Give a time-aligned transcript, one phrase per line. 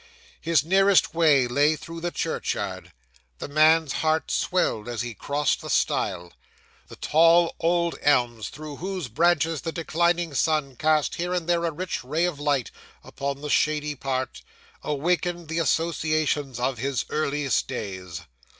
[0.41, 2.91] His nearest way lay through the churchyard.
[3.37, 6.33] The man's heart swelled as he crossed the stile.
[6.87, 11.71] The tall old elms, through whose branches the declining sun cast here and there a
[11.71, 12.71] rich ray of light
[13.03, 14.41] upon the shady part,
[14.81, 18.21] awakened the associations of his earliest days.